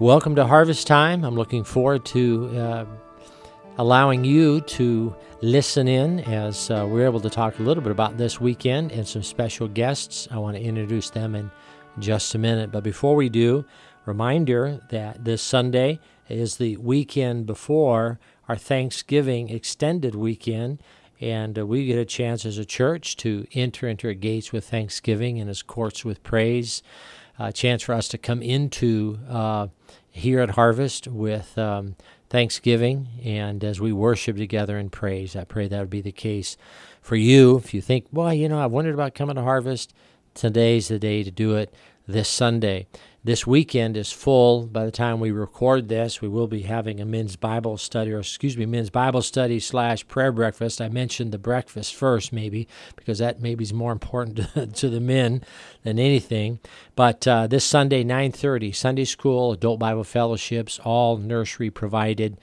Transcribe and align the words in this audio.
Welcome 0.00 0.34
to 0.36 0.46
Harvest 0.46 0.86
Time. 0.86 1.24
I'm 1.24 1.34
looking 1.34 1.62
forward 1.62 2.06
to 2.06 2.58
uh, 2.58 2.86
allowing 3.76 4.24
you 4.24 4.62
to 4.62 5.14
listen 5.42 5.88
in 5.88 6.20
as 6.20 6.70
uh, 6.70 6.86
we're 6.88 7.04
able 7.04 7.20
to 7.20 7.28
talk 7.28 7.58
a 7.58 7.62
little 7.62 7.82
bit 7.82 7.92
about 7.92 8.16
this 8.16 8.40
weekend 8.40 8.92
and 8.92 9.06
some 9.06 9.22
special 9.22 9.68
guests. 9.68 10.26
I 10.30 10.38
want 10.38 10.56
to 10.56 10.62
introduce 10.62 11.10
them 11.10 11.34
in 11.34 11.50
just 11.98 12.34
a 12.34 12.38
minute. 12.38 12.72
But 12.72 12.82
before 12.82 13.14
we 13.14 13.28
do, 13.28 13.66
reminder 14.06 14.80
that 14.88 15.22
this 15.26 15.42
Sunday 15.42 16.00
is 16.30 16.56
the 16.56 16.78
weekend 16.78 17.44
before 17.44 18.18
our 18.48 18.56
Thanksgiving 18.56 19.50
extended 19.50 20.14
weekend. 20.14 20.82
And 21.20 21.58
uh, 21.58 21.66
we 21.66 21.84
get 21.84 21.98
a 21.98 22.06
chance 22.06 22.46
as 22.46 22.56
a 22.56 22.64
church 22.64 23.18
to 23.18 23.46
enter 23.52 23.86
into 23.86 24.08
our 24.08 24.14
gates 24.14 24.50
with 24.50 24.70
thanksgiving 24.70 25.38
and 25.38 25.48
his 25.48 25.60
courts 25.60 26.06
with 26.06 26.22
praise. 26.22 26.82
A 27.42 27.52
chance 27.54 27.82
for 27.82 27.94
us 27.94 28.06
to 28.08 28.18
come 28.18 28.42
into 28.42 29.18
uh, 29.26 29.68
here 30.10 30.40
at 30.40 30.50
Harvest 30.50 31.08
with 31.08 31.56
um, 31.56 31.96
thanksgiving 32.28 33.08
and 33.24 33.64
as 33.64 33.80
we 33.80 33.92
worship 33.92 34.36
together 34.36 34.78
in 34.78 34.90
praise. 34.90 35.34
I 35.34 35.44
pray 35.44 35.66
that 35.66 35.80
would 35.80 35.88
be 35.88 36.02
the 36.02 36.12
case 36.12 36.58
for 37.00 37.16
you. 37.16 37.56
If 37.56 37.72
you 37.72 37.80
think, 37.80 38.04
well, 38.12 38.34
you 38.34 38.46
know, 38.46 38.62
I've 38.62 38.72
wondered 38.72 38.92
about 38.92 39.14
coming 39.14 39.36
to 39.36 39.42
Harvest, 39.42 39.94
today's 40.34 40.88
the 40.88 40.98
day 40.98 41.22
to 41.22 41.30
do 41.30 41.56
it 41.56 41.72
this 42.06 42.28
Sunday. 42.28 42.86
This 43.22 43.46
weekend 43.46 43.98
is 43.98 44.10
full. 44.10 44.66
By 44.66 44.86
the 44.86 44.90
time 44.90 45.20
we 45.20 45.30
record 45.30 45.90
this, 45.90 46.22
we 46.22 46.28
will 46.28 46.46
be 46.46 46.62
having 46.62 47.00
a 47.00 47.04
men's 47.04 47.36
Bible 47.36 47.76
study, 47.76 48.12
or 48.12 48.20
excuse 48.20 48.56
me, 48.56 48.64
men's 48.64 48.88
Bible 48.88 49.20
study 49.20 49.60
slash 49.60 50.08
prayer 50.08 50.32
breakfast. 50.32 50.80
I 50.80 50.88
mentioned 50.88 51.30
the 51.30 51.38
breakfast 51.38 51.94
first, 51.94 52.32
maybe, 52.32 52.66
because 52.96 53.18
that 53.18 53.42
maybe 53.42 53.62
is 53.62 53.74
more 53.74 53.92
important 53.92 54.38
to, 54.54 54.66
to 54.66 54.88
the 54.88 55.00
men 55.00 55.42
than 55.82 55.98
anything. 55.98 56.60
But 56.96 57.28
uh, 57.28 57.46
this 57.46 57.62
Sunday, 57.62 58.04
9.30, 58.04 58.74
Sunday 58.74 59.04
school, 59.04 59.52
adult 59.52 59.78
Bible 59.78 60.04
fellowships, 60.04 60.80
all 60.82 61.18
nursery 61.18 61.68
provided. 61.68 62.38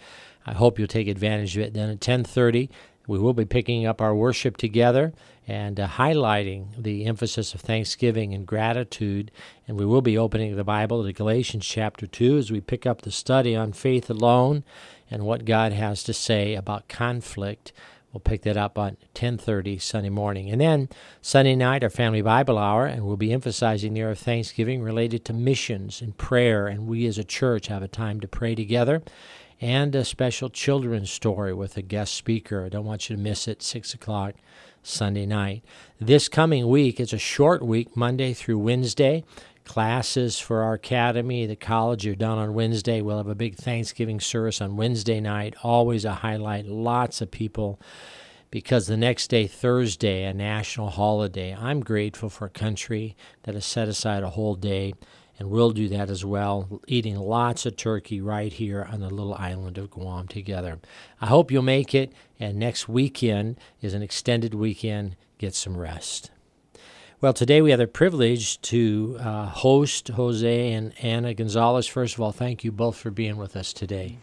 I 0.46 0.54
hope 0.54 0.78
you'll 0.78 0.88
take 0.88 1.08
advantage 1.08 1.58
of 1.58 1.64
it. 1.64 1.74
Then 1.74 1.90
at 1.90 2.02
10.30, 2.02 2.70
we 3.08 3.18
will 3.18 3.34
be 3.34 3.46
picking 3.46 3.88
up 3.88 4.00
our 4.00 4.14
worship 4.14 4.58
together 4.58 5.12
and 5.48 5.80
uh, 5.80 5.88
highlighting 5.88 6.68
the 6.78 7.06
emphasis 7.06 7.54
of 7.54 7.62
thanksgiving 7.62 8.34
and 8.34 8.46
gratitude. 8.46 9.32
And 9.68 9.80
we 9.80 9.86
will 9.86 10.02
be 10.02 10.18
opening 10.18 10.56
the 10.56 10.64
Bible 10.64 11.04
to 11.04 11.14
Galatians 11.14 11.66
chapter 11.66 12.06
2 12.06 12.38
as 12.38 12.52
we 12.52 12.60
pick 12.60 12.86
up 12.86 13.02
the 13.02 13.12
study 13.12 13.56
on 13.56 13.72
faith 13.72 14.10
alone 14.10 14.66
and 15.10 15.24
what 15.24 15.46
God 15.46 15.72
has 15.72 16.04
to 16.04 16.14
say 16.14 16.54
about 16.54 16.90
conflict. 16.90 17.72
We'll 18.12 18.20
pick 18.20 18.42
that 18.42 18.58
up 18.58 18.78
on 18.78 18.98
10:30 19.14 19.80
Sunday 19.80 20.10
morning. 20.10 20.50
And 20.50 20.60
then 20.60 20.90
Sunday 21.22 21.56
night 21.56 21.84
our 21.84 21.90
family 21.90 22.22
Bible 22.22 22.58
hour 22.58 22.86
and 22.86 23.06
we'll 23.06 23.16
be 23.16 23.32
emphasizing 23.32 23.94
the 23.94 24.02
area 24.02 24.14
of 24.14 24.20
Thanksgiving 24.20 24.82
related 24.82 25.24
to 25.26 25.34
missions 25.34 26.02
and 26.02 26.18
prayer 26.18 26.68
and 26.68 26.88
we 26.88 27.06
as 27.06 27.18
a 27.18 27.24
church 27.24 27.68
have 27.68 27.84
a 27.84 27.88
time 27.88 28.20
to 28.20 28.28
pray 28.28 28.56
together 28.56 29.02
and 29.62 29.96
a 29.96 30.06
special 30.06 30.50
children's 30.50 31.12
story 31.12 31.54
with 31.54 31.78
a 31.78 31.82
guest 31.82 32.14
speaker. 32.14 32.66
I 32.66 32.70
don't 32.70 32.86
want 32.86 33.10
you 33.10 33.16
to 33.16 33.22
miss 33.22 33.48
it, 33.48 33.62
6 33.62 33.94
o'clock 33.94 34.36
Sunday 34.88 35.26
night. 35.26 35.64
This 36.00 36.30
coming 36.30 36.68
week 36.68 37.00
is 37.00 37.12
a 37.12 37.18
short 37.18 37.62
week, 37.62 37.96
Monday 37.96 38.34
through 38.34 38.60
Wednesday. 38.60 39.24
Classes 39.66 40.40
for 40.40 40.64
our 40.64 40.76
academy, 40.76 41.46
the 41.46 41.58
college, 41.58 42.08
are 42.08 42.16
done 42.16 42.38
on 42.38 42.54
Wednesday. 42.54 43.02
We'll 43.02 43.18
have 43.18 43.28
a 43.28 43.36
big 43.36 43.56
Thanksgiving 43.56 44.22
service 44.22 44.62
on 44.62 44.78
Wednesday 44.78 45.20
night. 45.20 45.56
Always 45.62 46.06
a 46.06 46.14
highlight. 46.14 46.66
Lots 46.66 47.20
of 47.20 47.32
people 47.32 47.80
because 48.50 48.88
the 48.88 48.96
next 48.96 49.28
day, 49.28 49.46
Thursday, 49.46 50.24
a 50.24 50.34
national 50.34 50.92
holiday. 50.92 51.54
I'm 51.54 51.82
grateful 51.82 52.30
for 52.30 52.46
a 52.46 52.50
country 52.50 53.18
that 53.44 53.56
has 53.56 53.66
set 53.66 53.90
aside 53.90 54.24
a 54.24 54.30
whole 54.30 54.56
day 54.56 54.94
and 55.40 55.50
we'll 55.50 55.72
do 55.72 55.88
that 55.90 56.10
as 56.10 56.26
well, 56.26 56.82
eating 56.88 57.18
lots 57.18 57.66
of 57.66 57.76
turkey 57.76 58.22
right 58.22 58.52
here 58.52 58.88
on 58.92 59.00
the 59.00 59.10
little 59.10 59.36
island 59.36 59.78
of 59.78 59.92
Guam 59.92 60.28
together. 60.28 60.80
I 61.22 61.28
hope 61.28 61.52
you'll 61.52 61.62
make 61.62 61.94
it, 61.94 62.12
and 62.40 62.58
next 62.58 62.90
weekend 62.90 63.60
is 63.82 63.94
an 63.94 64.02
extended 64.02 64.54
weekend. 64.54 65.16
Get 65.38 65.54
some 65.54 65.78
rest. 65.78 66.32
Well, 67.20 67.34
today 67.34 67.62
we 67.62 67.72
have 67.72 67.80
the 67.80 67.88
privilege 67.88 68.62
to 68.62 69.18
uh, 69.20 69.46
host 69.48 70.10
Jose 70.10 70.72
and 70.74 70.94
Anna 71.02 71.34
Gonzalez. 71.34 71.88
First 71.88 72.16
of 72.16 72.22
all, 72.22 72.32
thank 72.32 72.64
you 72.64 72.72
both 72.72 72.96
for 72.98 73.12
being 73.12 73.38
with 73.38 73.56
us 73.56 73.74
today. 73.74 74.18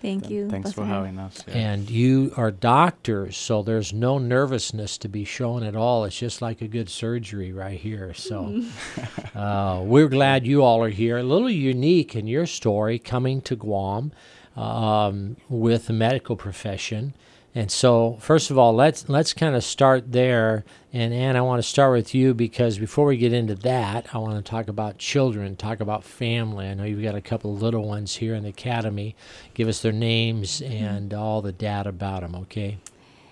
Thank 0.00 0.30
you. 0.30 0.48
Thanks 0.48 0.72
for 0.72 0.84
having 0.84 1.18
us. 1.18 1.42
Yeah. 1.48 1.54
And 1.54 1.90
you 1.90 2.32
are 2.36 2.52
doctors, 2.52 3.36
so 3.36 3.62
there's 3.62 3.92
no 3.92 4.18
nervousness 4.18 4.96
to 4.98 5.08
be 5.08 5.24
shown 5.24 5.64
at 5.64 5.74
all. 5.74 6.04
It's 6.04 6.18
just 6.18 6.40
like 6.40 6.62
a 6.62 6.68
good 6.68 6.88
surgery 6.88 7.52
right 7.52 7.78
here. 7.78 8.14
So 8.14 8.62
uh, 9.34 9.82
we're 9.84 10.08
glad 10.08 10.46
you 10.46 10.62
all 10.62 10.82
are 10.84 10.88
here. 10.88 11.18
A 11.18 11.22
little 11.24 11.50
unique 11.50 12.14
in 12.14 12.28
your 12.28 12.46
story 12.46 13.00
coming 13.00 13.40
to 13.42 13.56
Guam 13.56 14.12
um, 14.56 15.36
with 15.48 15.86
the 15.86 15.92
medical 15.92 16.36
profession. 16.36 17.14
And 17.54 17.70
so, 17.70 18.18
first 18.20 18.50
of 18.50 18.58
all, 18.58 18.74
let's 18.74 19.08
let's 19.08 19.32
kind 19.32 19.56
of 19.56 19.64
start 19.64 20.12
there. 20.12 20.64
And 20.92 21.12
Anne, 21.12 21.36
I 21.36 21.40
want 21.40 21.60
to 21.62 21.68
start 21.68 21.92
with 21.92 22.14
you 22.14 22.34
because 22.34 22.78
before 22.78 23.06
we 23.06 23.16
get 23.16 23.32
into 23.32 23.54
that, 23.56 24.06
I 24.14 24.18
want 24.18 24.44
to 24.44 24.48
talk 24.48 24.68
about 24.68 24.98
children, 24.98 25.56
talk 25.56 25.80
about 25.80 26.04
family. 26.04 26.68
I 26.68 26.74
know 26.74 26.84
you've 26.84 27.02
got 27.02 27.14
a 27.14 27.20
couple 27.20 27.54
of 27.54 27.62
little 27.62 27.86
ones 27.86 28.16
here 28.16 28.34
in 28.34 28.42
the 28.42 28.50
academy. 28.50 29.16
Give 29.54 29.66
us 29.66 29.80
their 29.80 29.92
names 29.92 30.60
and 30.60 31.12
all 31.12 31.42
the 31.42 31.52
data 31.52 31.88
about 31.88 32.20
them, 32.20 32.34
okay? 32.36 32.78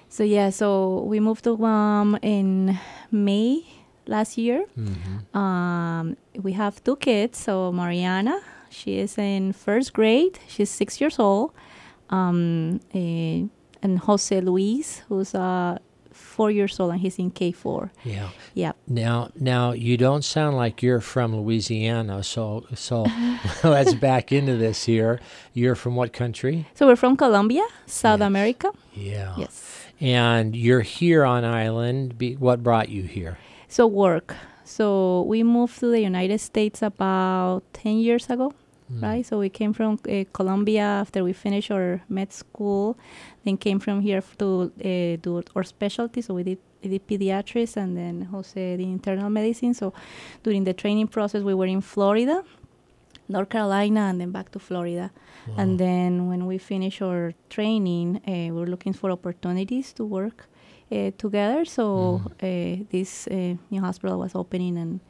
So 0.08 0.24
yeah, 0.24 0.50
so 0.50 1.02
we 1.02 1.20
moved 1.20 1.44
to 1.44 1.56
Guam 1.56 2.18
in 2.22 2.78
May 3.10 3.64
last 4.06 4.38
year. 4.38 4.64
Mm-hmm. 4.78 5.36
Um, 5.36 6.16
we 6.34 6.52
have 6.52 6.82
two 6.82 6.96
kids. 6.96 7.38
So 7.38 7.70
Mariana, 7.70 8.40
she 8.70 8.98
is 8.98 9.18
in 9.18 9.52
first 9.52 9.92
grade. 9.92 10.38
She's 10.48 10.70
six 10.70 11.00
years 11.00 11.18
old. 11.18 11.52
Um, 12.08 12.80
eh, 12.94 13.44
and 13.82 13.98
Jose 14.00 14.40
Luis, 14.40 15.02
who's 15.08 15.34
uh, 15.34 15.78
four 16.12 16.50
years 16.50 16.78
old, 16.80 16.92
and 16.92 17.00
he's 17.00 17.18
in 17.18 17.30
K 17.30 17.52
four. 17.52 17.90
Yeah. 18.04 18.30
Yeah. 18.54 18.72
Now, 18.88 19.30
now 19.38 19.72
you 19.72 19.96
don't 19.96 20.22
sound 20.24 20.56
like 20.56 20.82
you're 20.82 21.00
from 21.00 21.36
Louisiana, 21.36 22.22
so 22.22 22.64
so 22.74 23.06
let's 23.64 23.94
back 23.94 24.32
into 24.32 24.56
this 24.56 24.84
here. 24.84 25.20
You're 25.54 25.74
from 25.74 25.94
what 25.96 26.12
country? 26.12 26.66
So 26.74 26.86
we're 26.86 26.96
from 26.96 27.16
Colombia, 27.16 27.66
South 27.86 28.20
Yes. 28.20 28.26
America. 28.26 28.70
Yeah. 28.94 29.34
Yes. 29.36 29.72
And 30.00 30.54
you're 30.54 30.82
here 30.82 31.24
on 31.24 31.44
island. 31.44 32.18
Be, 32.18 32.34
what 32.36 32.62
brought 32.62 32.88
you 32.90 33.02
here? 33.04 33.38
So 33.68 33.86
work. 33.86 34.34
So 34.64 35.22
we 35.22 35.42
moved 35.42 35.78
to 35.80 35.86
the 35.90 36.00
United 36.00 36.38
States 36.40 36.82
about 36.82 37.62
ten 37.72 37.98
years 37.98 38.28
ago. 38.28 38.52
Mm. 38.92 39.02
right? 39.02 39.26
So 39.26 39.38
we 39.38 39.48
came 39.48 39.72
from 39.72 39.98
uh, 40.08 40.24
Colombia 40.32 40.82
after 40.82 41.24
we 41.24 41.32
finished 41.32 41.70
our 41.70 42.02
med 42.08 42.32
school, 42.32 42.96
then 43.44 43.56
came 43.56 43.80
from 43.80 44.00
here 44.00 44.22
to 44.38 44.72
uh, 44.78 45.16
do 45.20 45.42
our 45.54 45.64
specialty. 45.64 46.22
So 46.22 46.34
we 46.34 46.44
did, 46.44 46.58
we 46.82 46.90
did 46.90 47.06
pediatrics 47.06 47.76
and 47.76 47.96
then 47.96 48.22
Jose 48.22 48.76
did 48.76 48.80
internal 48.80 49.28
medicine. 49.28 49.74
So 49.74 49.92
during 50.42 50.64
the 50.64 50.72
training 50.72 51.08
process, 51.08 51.42
we 51.42 51.54
were 51.54 51.66
in 51.66 51.80
Florida, 51.80 52.44
North 53.28 53.48
Carolina, 53.48 54.02
and 54.02 54.20
then 54.20 54.30
back 54.30 54.52
to 54.52 54.58
Florida. 54.58 55.10
And 55.56 55.78
then 55.78 56.28
when 56.28 56.46
we 56.46 56.58
finished 56.58 57.02
our 57.02 57.32
training, 57.50 58.20
uh, 58.26 58.30
we 58.30 58.50
were 58.50 58.66
looking 58.66 58.92
for 58.92 59.10
opportunities 59.12 59.92
to 59.92 60.04
work 60.04 60.48
uh, 60.90 61.10
together. 61.18 61.64
So 61.64 62.20
uh, 62.42 62.84
this 62.90 63.26
uh, 63.28 63.54
new 63.70 63.80
hospital 63.80 64.18
was 64.18 64.34
opening 64.34 64.76
and 64.76 65.00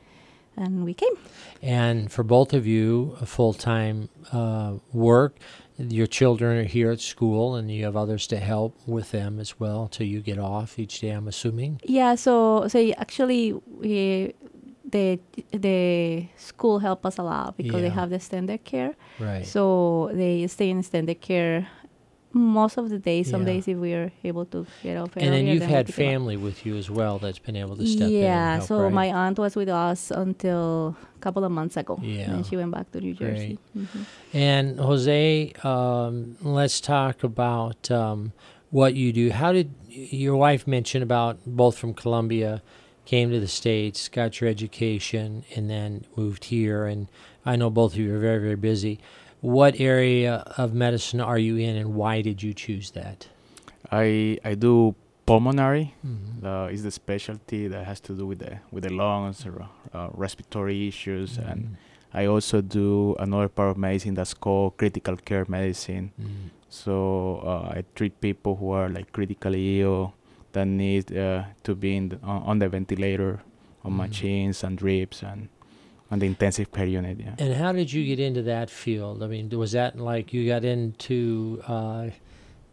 and 0.56 0.84
we 0.84 0.94
came. 0.94 1.16
And 1.62 2.10
for 2.10 2.22
both 2.22 2.52
of 2.52 2.66
you, 2.66 3.16
a 3.20 3.26
full 3.26 3.54
time 3.54 4.08
uh, 4.32 4.74
work. 4.92 5.36
Your 5.78 6.06
children 6.06 6.56
are 6.56 6.64
here 6.64 6.90
at 6.90 7.00
school, 7.00 7.54
and 7.54 7.70
you 7.70 7.84
have 7.84 7.96
others 7.96 8.26
to 8.28 8.38
help 8.38 8.74
with 8.86 9.10
them 9.10 9.38
as 9.38 9.60
well 9.60 9.88
till 9.88 10.06
you 10.06 10.20
get 10.20 10.38
off 10.38 10.78
each 10.78 11.00
day. 11.00 11.10
I'm 11.10 11.28
assuming. 11.28 11.80
Yeah, 11.84 12.14
so 12.14 12.66
so 12.68 12.92
actually 12.96 13.52
we 13.52 14.32
the 14.88 15.20
the 15.50 16.28
school 16.36 16.78
help 16.78 17.04
us 17.04 17.18
a 17.18 17.22
lot 17.22 17.56
because 17.56 17.82
they 17.82 17.90
have 17.90 18.10
the 18.10 18.20
standard 18.20 18.64
care. 18.64 18.94
Right. 19.18 19.44
So 19.44 20.10
they 20.14 20.46
stay 20.46 20.70
in 20.70 20.82
standard 20.82 21.20
care 21.20 21.68
most 22.36 22.76
of 22.76 22.88
the 22.90 22.98
days. 22.98 23.30
Some 23.30 23.42
Yeah. 23.42 23.52
days 23.54 23.68
if 23.68 23.78
we 23.78 23.94
are 23.94 24.12
able 24.24 24.44
to 24.46 24.66
get 24.82 24.96
off. 24.96 25.16
and 25.16 25.32
then 25.32 25.46
you've 25.46 25.62
had 25.62 25.92
family 25.92 26.36
with 26.36 26.64
you 26.66 26.76
as 26.76 26.90
well 26.90 27.18
that's 27.18 27.38
been 27.38 27.56
able 27.56 27.76
to 27.76 27.86
step 27.86 28.08
in. 28.08 28.14
Yeah, 28.14 28.58
so 28.60 28.82
right? 28.84 28.92
my 28.92 29.06
aunt 29.12 29.38
was 29.38 29.56
with 29.56 29.68
us 29.68 30.10
until 30.10 30.96
a 31.16 31.20
couple 31.20 31.44
of 31.44 31.50
months 31.52 31.76
ago. 31.76 31.98
Yeah. 32.02 32.30
And 32.32 32.46
she 32.46 32.56
went 32.56 32.70
back 32.72 32.90
to 32.92 33.00
New 33.00 33.14
Jersey. 33.14 33.58
Mhm. 33.76 34.04
And 34.32 34.78
Jose, 34.80 35.52
um, 35.64 36.36
let's 36.42 36.80
talk 36.80 37.22
about 37.24 37.90
um, 37.90 38.32
what 38.70 38.94
you 38.94 39.12
do. 39.12 39.30
How 39.30 39.52
did 39.52 39.70
your 39.88 40.36
wife 40.36 40.66
mention 40.66 41.02
about 41.02 41.38
both 41.46 41.78
from 41.78 41.94
Colombia, 41.94 42.62
came 43.04 43.30
to 43.30 43.38
the 43.40 43.48
states, 43.48 44.08
got 44.08 44.40
your 44.40 44.50
education, 44.50 45.44
and 45.54 45.70
then 45.70 46.04
moved 46.16 46.44
here? 46.46 46.86
And 46.86 47.08
I 47.44 47.56
know 47.56 47.70
both 47.70 47.92
of 47.94 47.98
you 48.00 48.14
are 48.14 48.18
very, 48.18 48.40
very 48.40 48.56
busy. 48.56 48.98
What 49.40 49.78
area 49.80 50.42
of 50.56 50.74
medicine 50.74 51.20
are 51.20 51.38
you 51.38 51.56
in, 51.56 51.76
and 51.76 51.94
why 51.94 52.22
did 52.22 52.42
you 52.42 52.52
choose 52.54 52.90
that? 52.92 53.28
I 53.92 54.38
I 54.44 54.54
do 54.54 54.94
pulmonary. 55.26 55.94
Mhm. 56.04 56.42
Uh, 56.44 56.72
is 56.72 56.82
the 56.82 56.90
specialty 56.90 57.68
that 57.68 57.84
has 57.86 58.00
to 58.00 58.12
do 58.14 58.26
with 58.26 58.38
the 58.38 58.58
with 58.72 58.84
the 58.84 58.92
lungs 58.92 59.46
or 59.46 59.68
uh, 59.94 60.08
respiratory 60.14 60.88
issues, 60.88 61.38
and 61.38 61.60
Mhm. 61.64 61.76
I 62.14 62.26
also 62.26 62.60
do 62.62 63.14
another 63.18 63.48
part 63.48 63.70
of 63.70 63.76
medicine 63.76 64.14
that's 64.14 64.34
called 64.34 64.76
critical 64.78 65.16
care 65.16 65.44
medicine. 65.48 66.12
Mm. 66.20 66.50
So 66.68 67.40
uh, 67.44 67.76
I 67.78 67.84
treat 67.94 68.20
people 68.20 68.56
who 68.56 68.70
are 68.70 68.88
like 68.88 69.12
critically 69.12 69.80
ill 69.82 70.14
that 70.52 70.66
need 70.66 71.12
uh, 71.16 71.44
to 71.64 71.74
be 71.74 71.96
in 71.96 72.08
the, 72.08 72.16
on, 72.22 72.42
on 72.42 72.58
the 72.58 72.68
ventilator, 72.68 73.40
on 73.84 73.92
Mm. 73.92 73.96
machines 74.08 74.64
and 74.64 74.78
drips 74.78 75.22
and 75.22 75.48
on 76.10 76.18
the 76.20 76.26
intensive 76.26 76.70
care 76.72 76.86
unit. 76.86 77.18
Yeah. 77.18 77.34
And 77.38 77.54
how 77.54 77.72
did 77.72 77.92
you 77.92 78.04
get 78.06 78.20
into 78.20 78.42
that 78.42 78.70
field? 78.70 79.22
I 79.22 79.26
mean, 79.26 79.48
was 79.50 79.72
that 79.72 79.98
like 79.98 80.32
you 80.32 80.46
got 80.46 80.64
into 80.64 81.62
uh, 81.66 82.08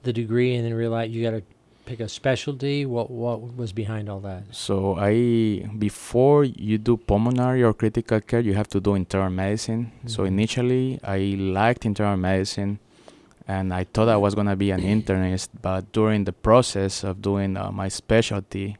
the 0.03 0.13
degree 0.13 0.55
and 0.55 0.65
then 0.65 0.73
realized 0.73 1.11
you 1.11 1.23
got 1.23 1.31
to 1.31 1.43
pick 1.85 1.99
a 1.99 2.07
specialty? 2.07 2.85
What 2.85 3.09
what 3.09 3.55
was 3.57 3.73
behind 3.73 4.07
all 4.09 4.19
that? 4.21 4.43
So 4.51 4.95
I 4.97 5.67
before 5.77 6.43
you 6.45 6.77
do 6.77 6.95
pulmonary 6.97 7.63
or 7.63 7.73
critical 7.73 8.19
care, 8.21 8.39
you 8.39 8.53
have 8.53 8.67
to 8.69 8.79
do 8.79 8.95
internal 8.95 9.29
medicine. 9.31 9.91
So 10.05 10.23
Mhm. 10.23 10.27
initially, 10.27 10.99
I 11.03 11.19
liked 11.39 11.85
internal 11.85 12.17
medicine, 12.17 12.79
and 13.47 13.73
I 13.73 13.83
thought 13.85 14.07
I 14.09 14.17
was 14.17 14.35
gonna 14.35 14.55
be 14.55 14.69
an 14.71 14.81
internist. 14.81 15.49
But 15.61 15.91
during 15.91 16.23
the 16.25 16.33
process 16.33 17.03
of 17.03 17.21
doing 17.21 17.57
uh, 17.57 17.71
my 17.71 17.89
specialty, 17.89 18.77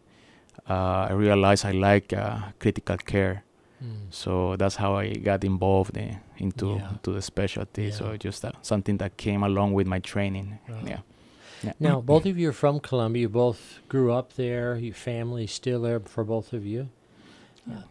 uh, 0.69 1.07
I 1.09 1.13
realized 1.13 1.65
I 1.65 1.71
like 1.71 2.13
uh, 2.13 2.37
critical 2.59 2.97
care. 2.97 3.43
Mm. 3.83 4.07
So 4.11 4.55
that's 4.55 4.75
how 4.77 4.95
I 4.95 5.13
got 5.13 5.43
involved 5.43 5.97
in, 5.97 6.17
into 6.37 6.75
Yeah. 6.79 6.89
to 7.03 7.11
the 7.13 7.21
specialty. 7.21 7.91
So 7.91 8.11
Yeah. 8.11 8.17
just 8.17 8.45
uh, 8.45 8.51
something 8.61 8.97
that 8.97 9.17
came 9.17 9.43
along 9.43 9.73
with 9.73 9.87
my 9.87 9.99
training. 9.99 10.59
Right. 10.69 10.87
Yeah. 10.87 10.99
yeah. 11.63 11.73
Now, 11.79 12.01
both 12.11 12.25
of 12.25 12.37
you 12.37 12.49
are 12.49 12.53
from 12.53 12.79
Colombia. 12.79 13.21
You 13.23 13.29
both 13.29 13.79
grew 13.89 14.11
up 14.13 14.33
there. 14.33 14.75
Your 14.77 14.93
family 14.95 15.47
still 15.47 15.81
there 15.81 15.99
for 15.99 16.23
both 16.23 16.53
of 16.53 16.65
you. 16.65 16.87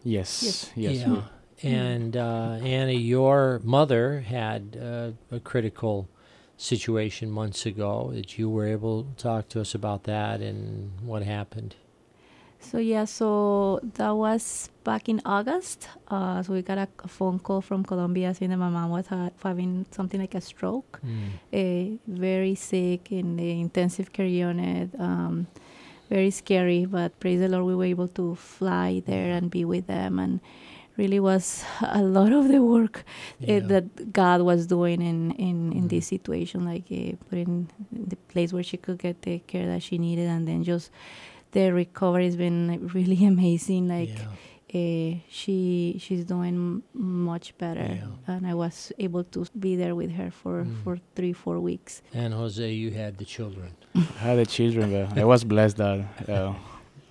Yes. 0.05 0.43
Yes. 0.43 0.71
Yes. 0.77 0.97
yeah. 1.07 1.13
we- 1.13 1.23
And 1.65 2.17
uh, 2.17 2.59
Annie, 2.65 2.97
your 2.97 3.61
mother 3.63 4.21
had 4.21 4.77
uh, 4.81 5.11
a 5.37 5.41
critical 5.41 6.09
situation 6.57 7.31
months 7.31 7.67
ago. 7.67 8.11
That 8.15 8.37
you 8.39 8.51
were 8.51 8.67
able 8.67 9.05
to 9.05 9.15
talk 9.23 9.49
to 9.51 9.61
us 9.61 9.75
about 9.75 10.05
that 10.05 10.41
and 10.41 10.91
what 11.07 11.23
happened. 11.23 11.77
So 12.63 12.79
yeah, 12.79 13.05
so 13.05 13.81
that 13.95 14.13
was 14.13 14.71
back 14.85 15.09
in 15.09 15.21
August. 15.27 15.89
Uh, 16.09 16.43
so 16.43 16.53
we 16.55 16.63
got 16.63 16.79
a, 16.79 16.89
a 17.05 17.09
phone 17.09 17.39
call 17.39 17.61
from 17.61 17.85
Colombia 17.85 18.33
saying 18.35 18.51
that 18.51 18.57
my 18.57 18.71
mom 18.71 18.91
was 18.91 19.07
ha- 19.09 19.31
having 19.43 19.85
something 19.91 20.19
like 20.21 20.35
a 20.35 20.41
stroke, 20.41 21.01
uh, 21.53 21.85
very 22.07 22.55
sick 22.55 23.13
in 23.13 23.37
the 23.37 23.61
intensive 23.61 24.13
care 24.13 24.27
unit. 24.27 24.91
Um, 24.99 25.47
very 26.09 26.31
scary, 26.31 26.85
but 26.87 27.19
praise 27.21 27.41
the 27.41 27.49
Lord, 27.49 27.65
we 27.65 27.75
were 27.75 27.85
able 27.87 28.09
to 28.09 28.35
fly 28.37 29.03
there 29.07 29.33
and 29.33 29.51
be 29.51 29.65
with 29.65 29.87
them, 29.87 30.19
and 30.19 30.41
really 30.99 31.19
was 31.21 31.65
a 31.81 32.03
lot 32.03 32.33
of 32.33 32.49
the 32.49 32.63
work 32.63 33.05
Yeah. 33.41 33.57
uh, 33.57 33.67
that 33.69 34.13
God 34.13 34.43
was 34.43 34.67
doing 34.67 35.01
in 35.03 35.33
in, 35.33 35.73
in 35.73 35.85
Mhm. 35.85 35.89
this 35.89 36.07
situation, 36.07 36.65
like 36.65 36.85
uh, 36.93 37.17
putting 37.29 37.69
the 37.91 38.17
place 38.33 38.53
where 38.53 38.63
she 38.63 38.77
could 38.77 38.99
get 38.99 39.23
the 39.23 39.41
care 39.47 39.67
that 39.67 39.83
she 39.83 39.99
needed, 39.99 40.29
and 40.29 40.47
then 40.47 40.63
just 40.65 40.91
the 41.53 41.71
recovery 41.73 42.25
has 42.27 42.37
been 42.37 42.69
like, 42.69 42.95
really 42.95 43.25
amazing. 43.35 43.89
Like 43.89 44.11
yeah. 44.19 44.27
uh, 44.81 45.19
she 45.29 45.97
she's 46.01 46.25
doing 46.25 46.83
much 46.95 47.57
better, 47.59 47.89
Yeah. 48.01 48.35
and 48.35 48.47
I 48.47 48.55
was 48.55 48.93
able 48.99 49.25
to 49.25 49.47
be 49.59 49.77
there 49.77 49.95
with 49.95 50.13
her 50.13 50.31
for 50.31 50.65
Mm. 50.65 50.83
for 50.83 50.99
three 51.17 51.33
four 51.35 51.61
weeks. 51.61 52.03
And 52.15 52.33
Jose, 52.35 52.67
you 52.83 52.91
had 52.91 53.19
the 53.19 53.25
children. 53.25 53.71
I 53.95 54.01
had 54.29 54.39
the 54.39 54.47
children, 54.47 54.91
but 54.93 55.19
I 55.19 55.25
was 55.25 55.45
blessed 55.45 55.77
that 55.77 55.99
uh, 56.29 56.55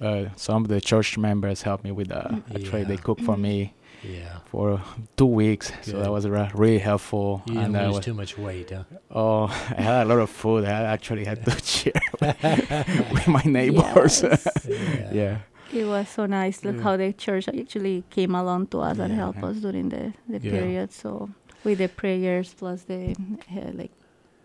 uh, 0.02 0.30
some 0.36 0.64
of 0.64 0.70
the 0.70 0.82
church 0.82 1.18
members 1.18 1.62
helped 1.62 1.84
me 1.84 1.92
with 1.92 2.08
that. 2.10 2.32
Actually, 2.56 2.84
they 2.86 2.98
cooked 2.98 3.22
for 3.24 3.38
me 3.38 3.74
Yeah. 4.04 4.40
for 4.52 4.82
two 5.16 5.28
weeks, 5.42 5.72
so 5.84 6.00
that 6.02 6.12
was 6.12 6.26
re- 6.28 6.50
really 6.56 6.80
helpful. 6.80 7.44
You 7.46 7.54
didn't 7.54 7.76
and 7.76 7.78
I 7.78 7.86
lose 7.86 7.98
was, 7.98 8.06
too 8.06 8.16
much 8.16 8.36
weight, 8.46 8.72
huh? 8.72 8.84
oh, 9.12 9.44
I 9.78 9.82
had 9.82 10.02
a 10.06 10.10
lot 10.10 10.18
of 10.26 10.30
food. 10.32 10.66
I 10.66 10.72
actually 10.96 11.26
had 11.26 11.46
to 11.46 11.52
share 11.64 12.02
with 13.12 13.28
my 13.28 13.42
neighbors. 13.46 14.24
Yes. 14.24 14.48
yeah. 15.12 15.38
It 15.74 15.86
was 15.86 16.10
so 16.10 16.26
nice. 16.26 16.64
Look 16.64 16.78
Yeah. 16.78 16.84
how 16.84 16.98
the 16.98 17.14
church 17.14 17.48
actually 17.48 18.04
came 18.10 18.36
along 18.36 18.68
to 18.68 18.80
us 18.82 19.00
and 19.00 19.10
Yeah. 19.14 19.20
helped 19.24 19.44
us 19.44 19.58
during 19.58 19.90
the, 19.90 20.14
the 20.28 20.40
Yeah. 20.40 20.52
period. 20.52 20.92
So 20.92 21.30
with 21.64 21.78
the 21.80 21.88
prayers 21.88 22.54
plus 22.54 22.84
the 22.84 23.16
uh, 23.52 23.72
like 23.74 23.92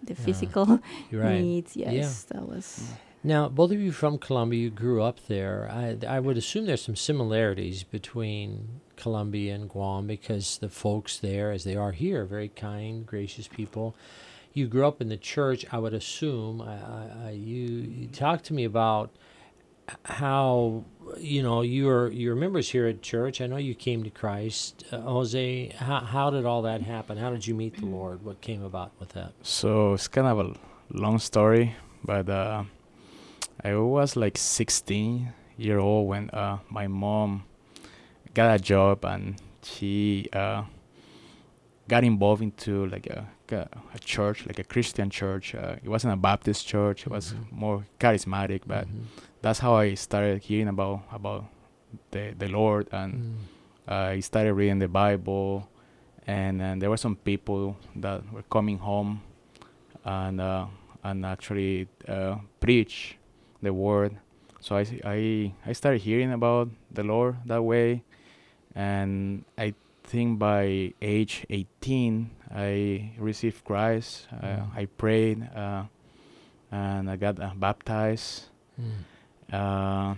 the 0.03 0.15
Yeah. 0.15 0.25
physical 0.25 0.81
right. 1.13 1.41
needs, 1.41 1.77
yes, 1.77 2.25
that 2.31 2.47
was. 2.49 2.93
Now, 3.25 3.49
both 3.49 3.73
of 3.73 3.81
you 3.81 3.91
from 3.91 4.19
Colombia, 4.19 4.61
you 4.61 4.71
grew 4.71 5.03
up 5.03 5.19
there. 5.27 5.69
I, 5.69 5.97
I 6.07 6.21
would 6.21 6.37
assume 6.39 6.67
there's 6.67 6.83
some 6.85 6.95
similarities 6.95 7.83
between 7.83 8.81
Colombia 8.97 9.53
and 9.57 9.69
Guam 9.69 10.07
because 10.07 10.59
the 10.59 10.69
folks 10.69 11.19
there, 11.19 11.51
as 11.51 11.65
they 11.65 11.75
are 11.75 11.91
here, 11.91 12.23
are 12.23 12.25
very 12.25 12.49
kind, 12.51 13.05
gracious 13.05 13.49
people. 13.49 13.97
You 14.57 14.67
grew 14.67 14.87
up 14.87 15.03
in 15.03 15.11
the 15.11 15.19
church, 15.19 15.67
I 15.71 15.79
would 15.79 15.93
assume. 15.93 16.63
I, 16.63 17.27
I, 17.27 17.31
you, 17.33 17.67
you 17.67 18.07
talk 18.07 18.41
to 18.45 18.55
me 18.55 18.65
about 18.65 19.11
how 20.07 20.83
you 21.19 21.43
know 21.43 21.61
you're 21.61 22.11
you're 22.11 22.35
members 22.35 22.71
here 22.71 22.87
at 22.87 23.03
church. 23.03 23.43
I 23.43 23.49
know 23.49 23.59
you 23.59 23.75
came 23.75 24.03
to 24.05 24.09
Christ, 24.09 24.83
uh, 24.91 25.03
Jose. 25.03 25.69
How 25.77 26.01
how 26.01 26.31
did 26.31 26.47
all 26.47 26.63
that 26.63 26.81
happen? 26.81 27.19
How 27.19 27.29
did 27.29 27.47
you 27.47 27.55
meet 27.55 27.77
the 27.77 27.85
Lord? 27.85 28.25
What 28.25 28.41
came 28.41 28.63
about 28.63 28.93
with 28.99 29.11
that? 29.11 29.35
So 29.43 29.93
it's 29.93 30.09
kind 30.09 30.27
of 30.27 30.39
a 30.39 30.55
long 30.89 31.19
story, 31.19 31.77
but 32.03 32.27
uh, 32.31 32.65
I 33.63 33.75
was 33.75 34.17
like 34.17 34.39
16 34.39 35.35
year 35.59 35.79
old 35.79 36.09
when 36.09 36.31
uh, 36.31 36.61
my 36.71 36.87
mom 36.87 37.45
got 38.33 38.57
a 38.57 38.59
job 38.59 39.05
and 39.05 39.37
she 39.63 40.31
uh, 40.33 40.63
got 41.89 42.05
involved 42.05 42.43
into 42.43 42.87
like 42.87 43.07
a, 43.07 43.27
a, 43.51 43.69
a 43.95 43.99
church, 43.99 44.47
like 44.47 44.59
a 44.59 44.65
Christian 44.65 45.11
church. 45.11 45.55
Uh, 45.55 45.77
it 45.85 45.89
wasn't 45.89 46.13
a 46.13 46.17
Baptist 46.17 46.67
church; 46.67 47.07
it 47.07 47.11
was 47.11 47.33
Mhm. 47.35 47.53
more 47.53 47.85
charismatic. 48.01 48.63
But 48.67 48.87
Mhm. 48.87 49.05
that's 49.43 49.61
how 49.61 49.75
I 49.77 49.95
started 49.95 50.43
hearing 50.43 50.69
about 50.69 51.01
about 51.13 51.45
the 52.11 52.35
the 52.39 52.49
Lord 52.49 52.89
and. 52.93 53.13
Mm. 53.15 53.35
I 53.89 54.19
started 54.21 54.53
reading 54.55 54.81
the 54.81 54.89
Bible, 54.89 55.69
and, 56.27 56.61
and 56.61 56.83
there 56.83 56.91
were 56.91 56.97
some 56.97 57.15
people 57.15 57.77
that 57.95 58.21
were 58.33 58.43
coming 58.51 58.79
home, 58.79 59.21
and 60.05 60.41
uh, 60.41 60.67
and 61.05 61.25
actually 61.25 61.87
uh, 62.09 62.35
preach 62.59 63.17
the 63.63 63.71
word. 63.73 64.17
So 64.61 64.75
I 64.77 64.85
I 65.05 65.53
I 65.71 65.73
started 65.73 66.01
hearing 66.03 66.33
about 66.33 66.69
the 66.91 67.05
Lord 67.05 67.37
that 67.47 67.63
way, 67.63 68.03
and 68.75 69.45
I 69.57 69.75
think 70.07 70.39
by 70.39 70.95
age 71.03 71.45
18 71.51 72.31
I 72.55 73.13
received 73.19 73.65
Christ. 73.65 74.29
Uh, 74.33 74.47
Mm. 74.47 74.77
I 74.77 74.85
prayed, 74.87 75.39
uh, 75.55 75.85
and 76.71 77.11
I 77.11 77.17
got 77.17 77.41
uh, 77.41 77.51
baptized. 77.57 78.49
Mm. 78.81 79.03
Uh, 79.53 80.15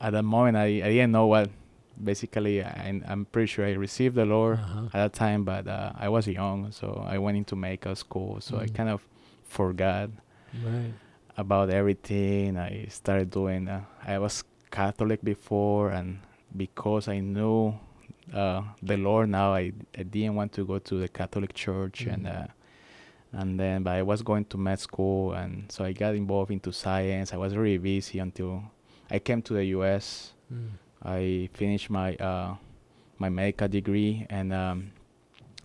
at 0.00 0.10
that 0.12 0.22
moment, 0.24 0.56
I, 0.56 0.66
I 0.84 0.88
didn't 0.92 1.12
know 1.12 1.26
what. 1.26 1.50
Basically, 2.02 2.62
I, 2.64 3.00
I'm 3.06 3.26
pretty 3.26 3.46
sure 3.46 3.66
I 3.66 3.72
received 3.76 4.14
the 4.16 4.24
Lord 4.24 4.58
Uh-huh. 4.58 4.86
at 4.86 4.92
that 4.92 5.12
time, 5.12 5.44
but 5.44 5.68
uh, 5.68 5.92
I 5.96 6.08
was 6.08 6.26
young, 6.26 6.72
so 6.72 7.04
I 7.06 7.18
went 7.18 7.36
into 7.36 7.56
medical 7.56 7.94
school, 7.94 8.40
so 8.40 8.56
I 8.58 8.66
Mm. 8.66 8.74
kind 8.74 8.88
of 8.88 9.00
forgot 9.44 10.08
Right. 10.64 10.94
about 11.36 11.68
everything. 11.70 12.56
I 12.56 12.86
started 12.88 13.30
doing. 13.30 13.68
Uh, 13.68 13.84
I 14.06 14.18
was 14.18 14.44
Catholic 14.70 15.20
before, 15.22 15.90
and 15.90 16.20
because 16.56 17.06
I 17.08 17.20
knew 17.20 17.74
uh, 18.32 18.62
the 18.82 18.96
Lord 18.96 19.28
now, 19.28 19.54
I, 19.54 19.72
I 19.98 20.02
didn't 20.02 20.34
want 20.34 20.52
to 20.52 20.64
go 20.64 20.78
to 20.78 21.00
the 21.00 21.08
Catholic 21.08 21.52
Church, 21.54 22.06
and 22.06 22.26
Mm. 22.26 22.44
uh, 22.44 22.46
and 23.32 23.58
then 23.60 23.82
but 23.84 23.92
I 23.92 24.02
was 24.02 24.22
going 24.22 24.44
to 24.46 24.58
med 24.58 24.78
school, 24.80 25.32
and 25.34 25.70
so 25.70 25.84
I 25.84 25.92
got 25.92 26.14
involved 26.14 26.50
into 26.50 26.72
science. 26.72 27.32
I 27.32 27.36
was 27.36 27.56
really 27.56 27.78
busy 27.78 28.18
until 28.18 28.62
I 29.10 29.18
came 29.20 29.40
to 29.42 29.54
the 29.54 29.64
U.S. 29.76 30.32
Mm. 30.52 30.70
I 31.04 31.48
finished 31.54 31.90
my 31.90 32.14
uh, 32.16 32.54
my 33.18 33.28
medical 33.28 33.68
degree, 33.68 34.26
and 34.30 34.52
um, 34.52 34.92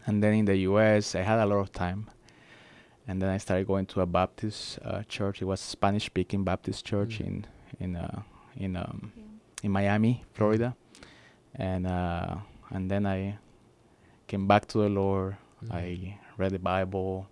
and 0.06 0.22
then 0.24 0.34
in 0.34 0.46
the 0.46 0.58
U.S. 0.70 1.16
I 1.16 1.22
had 1.22 1.40
a 1.40 1.46
lot 1.46 1.58
of 1.60 1.72
time, 1.72 2.08
and 3.08 3.22
then 3.22 3.30
I 3.30 3.38
started 3.40 3.66
going 3.68 3.86
to 3.88 4.02
a 4.02 4.06
Baptist 4.06 4.80
uh, 4.86 5.02
church. 5.08 5.42
It 5.42 5.46
was 5.46 5.60
a 5.62 5.64
Spanish-speaking 5.66 6.44
Baptist 6.44 6.86
church 6.86 7.20
Mm. 7.20 7.26
in 7.28 7.46
in 7.80 7.96
uh, 7.96 8.22
in 8.58 8.76
um, 8.78 9.12
in 9.64 9.72
Miami, 9.72 10.24
Florida, 10.34 10.76
and 11.56 11.88
uh, 11.88 12.36
and 12.72 12.90
then 12.90 13.06
I 13.06 13.38
came 14.28 14.48
back 14.48 14.66
to 14.68 14.78
the 14.80 14.90
Lord. 14.90 15.38
Mm. 15.64 15.72
I 15.74 16.20
read 16.38 16.52
the 16.52 16.60
Bible, 16.60 17.28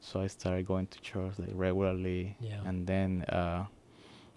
so 0.00 0.20
I 0.20 0.26
started 0.28 0.66
going 0.66 0.86
to 0.88 1.00
church 1.00 1.34
like 1.38 1.50
regularly 1.54 2.36
Yeah. 2.40 2.60
and 2.64 2.86
then 2.86 3.22
uh, 3.28 3.66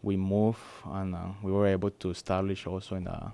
we 0.01 0.15
moved 0.17 0.59
and 0.85 1.13
uh, 1.15 1.29
we 1.43 1.51
were 1.51 1.67
able 1.67 1.91
to 1.91 2.09
establish 2.09 2.65
also 2.65 2.95
in 2.95 3.07
a, 3.07 3.33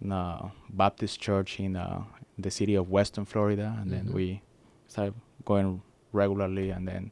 in 0.00 0.10
a 0.12 0.50
Baptist 0.70 1.20
church 1.20 1.60
in 1.60 1.76
uh, 1.76 2.02
the 2.38 2.50
city 2.50 2.74
of 2.74 2.88
Western 2.90 3.24
Florida, 3.26 3.76
and 3.80 3.90
Mhm. 3.90 3.94
then 3.94 4.12
we 4.14 4.40
started 4.88 5.14
going 5.44 5.82
regularly. 6.12 6.70
And 6.70 6.88
then 6.88 7.10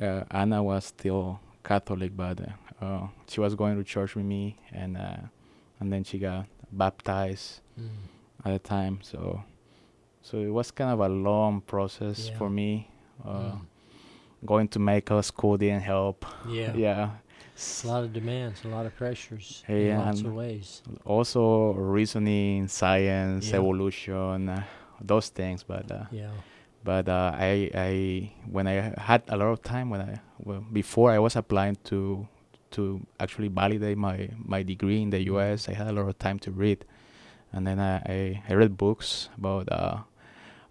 uh, 0.00 0.24
Anna 0.30 0.62
was 0.62 0.86
still 0.86 1.40
Catholic, 1.62 2.16
but 2.16 2.40
uh, 2.40 2.84
uh, 2.84 3.08
she 3.28 3.40
was 3.40 3.54
going 3.54 3.76
to 3.76 3.84
church 3.84 4.16
with 4.16 4.24
me, 4.24 4.56
and 4.72 4.96
uh, 4.96 5.28
and 5.78 5.92
then 5.92 6.04
she 6.04 6.18
got 6.18 6.46
baptized 6.72 7.60
Mm. 7.78 7.88
At 8.44 8.52
the 8.52 8.58
time. 8.58 8.98
So 9.02 9.42
so 10.22 10.38
it 10.38 10.50
was 10.50 10.70
kind 10.70 10.90
of 10.90 11.00
a 11.00 11.08
long 11.08 11.60
process 11.62 12.28
Yeah. 12.28 12.38
for 12.38 12.50
me. 12.50 12.88
Uh, 13.24 13.52
Mm. 13.52 13.60
Going 14.46 14.68
to 14.68 14.78
medical 14.78 15.22
school 15.22 15.58
didn't 15.58 15.82
help. 15.82 16.24
Yeah. 16.48 16.74
Yeah. 16.74 17.10
A 17.84 17.86
lot 17.86 18.04
of 18.04 18.12
demands, 18.14 18.64
a 18.64 18.68
lot 18.68 18.86
of 18.86 18.96
pressures 18.96 19.62
Yeah, 19.68 19.74
in 19.76 19.98
lots 19.98 20.22
of 20.22 20.32
ways. 20.34 20.82
Also 21.04 21.72
reasoning, 21.74 22.66
science, 22.68 23.50
Yeah. 23.50 23.56
evolution, 23.58 24.48
uh, 24.48 24.62
those 25.00 25.28
things. 25.28 25.62
But 25.62 25.90
uh, 25.92 26.04
Yeah. 26.10 26.30
but 26.84 27.08
uh, 27.08 27.32
I 27.36 27.70
I 27.74 28.32
when 28.50 28.66
I 28.66 28.94
had 28.96 29.22
a 29.28 29.36
lot 29.36 29.48
of 29.52 29.60
time 29.62 29.90
when 29.90 30.00
I 30.00 30.20
well, 30.38 30.64
before 30.72 31.10
I 31.12 31.18
was 31.18 31.36
applying 31.36 31.76
to 31.84 32.26
to 32.70 33.00
actually 33.18 33.48
validate 33.48 33.98
my 33.98 34.30
my 34.38 34.62
degree 34.62 35.02
in 35.02 35.10
the 35.10 35.20
U.S. 35.32 35.68
I 35.68 35.74
had 35.74 35.88
a 35.88 35.92
lot 35.92 36.08
of 36.08 36.16
time 36.18 36.38
to 36.38 36.50
read, 36.50 36.86
and 37.52 37.66
then 37.66 37.78
I 37.80 37.96
I, 38.06 38.42
I 38.48 38.52
read 38.54 38.76
books 38.76 39.28
about 39.38 39.68
uh, 39.72 39.98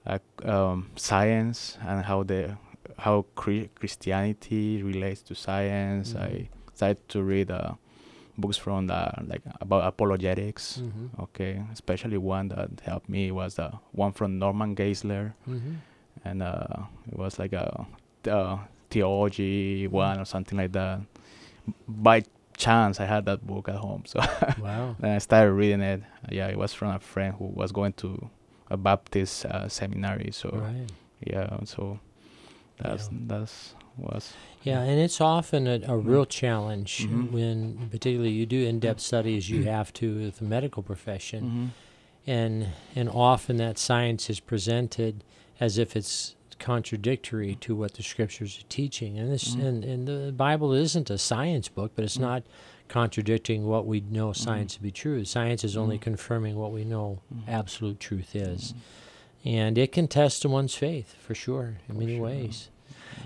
uh, 0.05 0.19
um, 0.45 0.89
science 0.95 1.77
and 1.81 2.05
how 2.05 2.23
the 2.23 2.57
how 2.97 3.25
Chri- 3.35 3.69
Christianity 3.75 4.83
relates 4.83 5.21
to 5.23 5.35
science. 5.35 6.13
Mhm. 6.13 6.21
I 6.21 6.49
started 6.73 6.97
to 7.09 7.21
read 7.23 7.51
uh, 7.51 7.73
books 8.37 8.57
from 8.57 8.87
the 8.87 9.11
like 9.27 9.41
about 9.61 9.83
apologetics. 9.87 10.79
Mm-hmm. 10.81 11.21
Okay, 11.23 11.61
especially 11.73 12.17
one 12.17 12.47
that 12.49 12.69
helped 12.83 13.09
me 13.09 13.31
was 13.31 13.55
the 13.55 13.71
one 13.91 14.11
from 14.11 14.39
Norman 14.39 14.75
Geisler 14.75 15.33
Mm-hmm. 15.47 15.75
and 16.25 16.43
uh, 16.43 16.87
it 17.11 17.17
was 17.17 17.39
like 17.39 17.53
a 17.53 17.85
uh, 18.27 18.57
theology 18.89 19.87
one 19.87 20.19
or 20.19 20.25
something 20.25 20.57
like 20.57 20.71
that. 20.71 20.99
By 21.87 22.23
chance, 22.59 22.99
I 22.99 23.05
had 23.05 23.23
that 23.25 23.41
book 23.47 23.69
at 23.69 23.75
home, 23.75 24.03
so 24.05 24.19
Wow. 24.61 24.95
then 24.99 25.11
I 25.15 25.19
started 25.19 25.53
reading 25.53 25.81
it. 25.81 26.01
Yeah, 26.31 26.47
it 26.53 26.57
was 26.57 26.73
from 26.73 26.89
a 26.95 26.99
friend 26.99 27.33
who 27.39 27.45
was 27.61 27.71
going 27.71 27.93
to 27.93 28.29
a 28.69 28.77
Baptist 28.77 29.45
uh, 29.45 29.67
seminary. 29.69 30.29
So 30.31 30.49
Right. 30.53 30.87
yeah, 31.25 31.63
so 31.65 31.99
that's 32.77 33.09
Yeah. 33.11 33.17
that's 33.27 33.75
was 33.97 34.33
Yeah, 34.63 34.81
and 34.89 34.99
it's 35.05 35.19
often 35.21 35.67
a, 35.67 35.79
a 35.87 35.97
real 35.97 36.25
challenge 36.25 37.07
Mhm. 37.07 37.31
when, 37.31 37.87
particularly, 37.89 38.31
you 38.39 38.45
do 38.45 38.61
in-depth 38.71 38.99
studies. 39.01 39.49
You 39.49 39.63
have 39.63 39.91
to 39.93 40.05
with 40.19 40.35
the 40.39 40.45
medical 40.45 40.83
profession, 40.83 41.41
Mhm. 41.45 41.67
and 42.27 42.67
and 42.95 43.09
often 43.09 43.57
that 43.57 43.77
science 43.77 44.29
is 44.29 44.39
presented 44.41 45.23
as 45.59 45.77
if 45.77 45.95
it's 45.95 46.35
contradictory 46.59 47.55
to 47.61 47.75
what 47.75 47.93
the 47.95 48.03
scriptures 48.03 48.59
are 48.59 48.67
teaching. 48.69 49.17
And 49.17 49.31
this 49.31 49.55
Mhm. 49.55 49.63
and, 49.65 49.83
and 49.83 50.07
the 50.07 50.31
Bible 50.35 50.73
isn't 50.73 51.09
a 51.09 51.17
science 51.17 51.67
book, 51.67 51.91
but 51.95 52.03
it's 52.05 52.17
Mhm. 52.17 52.21
not 52.21 52.43
contradicting 52.87 53.67
what 53.67 53.85
we 53.85 54.01
know 54.01 54.33
science 54.33 54.75
to 54.75 54.81
be 54.81 54.91
true. 54.91 55.23
Science 55.25 55.63
is 55.63 55.77
only 55.77 55.97
Mhm. 55.97 56.01
confirming 56.01 56.55
what 56.57 56.71
we 56.71 56.83
know 56.83 57.19
Mhm. 57.33 57.47
absolute 57.47 57.99
truth 57.99 58.35
is. 58.35 58.73
And 59.45 59.77
it 59.77 59.91
can 59.91 60.07
test 60.07 60.45
one's 60.45 60.75
faith 60.75 61.15
for 61.19 61.33
sure 61.35 61.77
in 61.87 61.95
For 61.95 61.99
many 61.99 62.15
sure. 62.15 62.23
ways. 62.25 62.69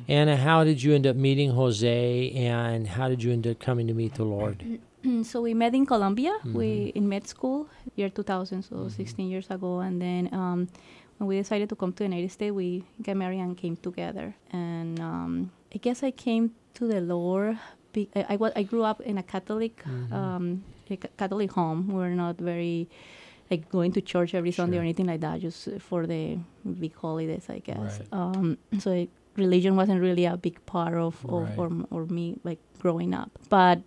Anna, 0.08 0.38
how 0.38 0.63
did 0.63 0.84
you 0.84 0.94
end 0.94 1.08
up 1.08 1.16
meeting 1.16 1.52
Jose 1.52 2.30
and 2.32 2.88
how 2.88 3.08
did 3.10 3.24
you 3.24 3.32
end 3.32 3.48
up 3.48 3.60
coming 3.60 3.88
to 3.88 3.94
meet 3.94 4.16
the 4.16 4.25
Lord? 4.25 4.63
so 5.24 5.42
we 5.42 5.54
met 5.54 5.74
in 5.74 5.86
Colombia. 5.86 6.34
Mhm. 6.44 6.54
We 6.54 6.92
in 6.96 7.08
med 7.08 7.28
school 7.28 7.68
year 7.96 8.10
2000, 8.10 8.63
so 8.63 8.75
Mhm. 8.75 8.92
16 8.92 9.30
years 9.30 9.50
ago. 9.50 9.80
And 9.80 10.02
then 10.02 10.30
um, 10.34 10.68
when 11.17 11.27
we 11.27 11.38
decided 11.38 11.70
to 11.70 11.75
come 11.75 11.91
to 11.93 12.00
the 12.00 12.10
United 12.10 12.32
States, 12.32 12.51
we 12.53 12.84
got 13.01 13.15
married 13.17 13.39
and 13.39 13.55
came 13.58 13.75
together. 13.77 14.36
And 14.51 15.00
um, 15.00 15.51
I 15.74 15.77
guess 15.77 16.03
I 16.03 16.12
came 16.12 16.51
to 16.75 16.88
the 16.88 17.01
Lord. 17.01 17.58
Be- 17.93 18.10
I, 18.15 18.36
I, 18.36 18.51
I 18.58 18.63
grew 18.63 18.84
up 18.84 19.01
in 19.01 19.17
a 19.17 19.24
Catholic 19.24 19.84
Mhm. 19.86 20.12
um, 20.12 20.63
a 20.89 20.98
Catholic 20.98 21.51
home. 21.51 21.88
We 21.88 22.03
are 22.03 22.15
not 22.15 22.38
very 22.38 22.89
like 23.51 23.70
going 23.70 23.91
to 23.93 24.01
church 24.01 24.34
every 24.34 24.51
Sunday 24.51 24.77
or 24.77 24.82
anything 24.82 25.05
like 25.08 25.22
that. 25.22 25.39
Just 25.41 25.70
for 25.79 26.05
the 26.08 26.38
big 26.79 26.93
holidays, 26.96 27.46
I 27.50 27.60
guess. 27.60 28.00
Right. 28.00 28.08
Um, 28.12 28.58
so 28.79 28.91
it, 28.91 29.10
religion 29.38 29.75
wasn't 29.75 30.01
really 30.01 30.25
a 30.25 30.38
big 30.38 30.63
part 30.65 30.93
of, 30.96 31.24
of 31.25 31.50
Right. 31.50 31.58
or, 31.58 31.70
or 31.91 32.05
me 32.05 32.38
like 32.43 32.60
growing 32.79 33.13
up. 33.13 33.29
But 33.50 33.82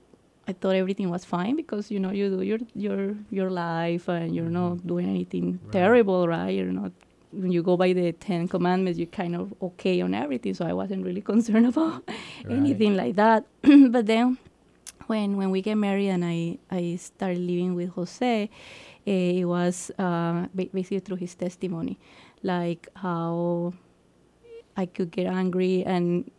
I 0.48 0.52
thought 0.52 0.74
everything 0.76 1.10
was 1.10 1.24
fine 1.24 1.56
because 1.56 1.90
you 1.90 1.98
know 1.98 2.10
you 2.10 2.30
do 2.30 2.42
your 2.42 2.58
your 2.74 3.16
your 3.30 3.50
life 3.50 4.08
and 4.08 4.34
you're 4.34 4.50
not 4.62 4.86
doing 4.86 5.08
anything 5.08 5.54
Mm-hmm. 5.54 5.66
Right. 5.66 5.72
terrible, 5.72 6.28
right? 6.28 6.50
You're 6.54 6.72
not 6.72 6.92
when 7.36 7.52
you 7.52 7.62
go 7.62 7.76
by 7.76 7.92
the 7.92 8.12
Ten 8.12 8.48
Commandments, 8.48 8.98
you're 8.98 9.06
kind 9.06 9.36
of 9.36 9.54
okay 9.62 10.00
on 10.00 10.14
everything. 10.14 10.54
So 10.54 10.66
I 10.66 10.72
wasn't 10.72 11.04
really 11.04 11.20
concerned 11.32 11.66
about 11.66 12.08
anything 12.48 12.96
like 12.96 13.16
that. 13.16 13.44
but 13.90 14.06
then 14.06 14.38
when 15.06 15.36
when 15.36 15.50
we 15.50 15.62
get 15.62 15.76
married 15.76 16.08
and 16.08 16.24
I 16.24 16.58
I 16.70 16.96
started 16.96 17.38
living 17.38 17.74
with 17.74 17.90
Jose, 17.90 18.50
eh, 19.06 19.40
it 19.40 19.44
was 19.44 19.90
uh, 19.98 20.46
basically 20.54 21.00
through 21.00 21.16
his 21.16 21.34
testimony, 21.34 21.98
like 22.42 22.88
how 22.96 23.74
I 24.76 24.86
could 24.86 25.10
get 25.10 25.26
angry 25.26 25.84
and 25.84 26.30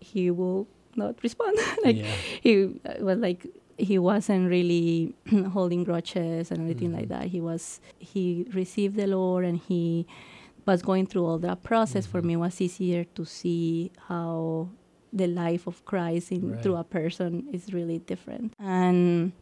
he 0.00 0.30
will 0.30 0.66
not 0.94 1.16
respond. 1.22 1.58
like 1.84 1.96
yeah. 1.96 2.12
he 2.40 2.80
uh, 2.84 3.04
was 3.04 3.18
like 3.18 3.46
he 3.78 3.98
wasn't 3.98 4.48
really 4.50 5.14
holding 5.52 5.84
grudges 5.84 6.50
and 6.50 6.60
anything 6.60 6.92
like 6.92 7.06
Mhm. 7.06 7.08
that. 7.14 7.24
He 7.28 7.40
was 7.40 7.80
he 7.98 8.46
received 8.54 8.96
the 8.96 9.06
Lord 9.06 9.44
and 9.44 9.58
he 9.58 10.06
was 10.66 10.82
going 10.82 11.06
through 11.06 11.24
all 11.26 11.38
that 11.38 11.62
process. 11.62 12.06
For 12.06 12.20
Mhm. 12.20 12.24
me, 12.26 12.32
it 12.34 12.36
was 12.46 12.60
easier 12.60 13.04
to 13.16 13.24
see 13.24 13.90
how 14.08 14.68
the 15.12 15.26
life 15.26 15.66
of 15.66 15.84
Christ 15.84 16.32
in 16.32 16.50
Right. 16.50 16.62
through 16.62 16.76
a 16.76 16.84
person 16.84 17.46
is 17.52 17.72
really 17.72 17.98
different. 17.98 18.52
And 18.58 19.32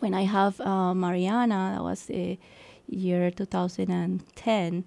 when 0.00 0.12
I 0.14 0.22
have 0.24 0.60
uh, 0.60 0.92
Mariana, 0.94 1.72
that 1.74 1.82
was 1.82 2.06
the 2.06 2.38
year 2.88 3.30
2010. 3.30 4.84